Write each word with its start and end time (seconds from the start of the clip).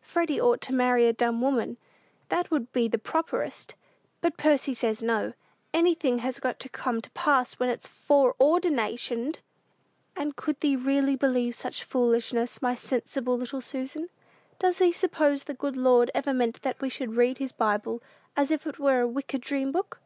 Freddy 0.00 0.40
ought 0.40 0.62
to 0.62 0.72
marry 0.72 1.06
a 1.06 1.12
dumb 1.12 1.42
woman; 1.42 1.76
that 2.30 2.50
would 2.50 2.72
be 2.72 2.88
properest; 2.88 3.74
but 4.22 4.38
Percy 4.38 4.72
says 4.72 5.02
no 5.02 5.34
anything 5.74 6.20
has 6.20 6.40
got 6.40 6.58
to 6.60 6.70
'come 6.70 7.02
to 7.02 7.10
pass' 7.10 7.58
when 7.60 7.68
it's 7.68 7.86
foreordinationed!" 7.86 9.40
"And 10.16 10.36
could 10.36 10.60
thee 10.60 10.74
really 10.74 11.16
believe 11.16 11.54
such 11.54 11.84
foolishness, 11.84 12.62
my 12.62 12.74
sensible 12.74 13.36
little 13.36 13.60
Susan? 13.60 14.08
Does 14.58 14.78
thee 14.78 14.90
suppose 14.90 15.44
the 15.44 15.52
good 15.52 15.76
Lord 15.76 16.10
ever 16.14 16.32
meant 16.32 16.62
that 16.62 16.80
we 16.80 16.88
should 16.88 17.16
read 17.16 17.36
his 17.36 17.52
Bible 17.52 18.02
as 18.38 18.50
if 18.50 18.66
it 18.66 18.78
were 18.78 19.02
a 19.02 19.06
wicked 19.06 19.42
dream 19.42 19.70
book?" 19.70 20.00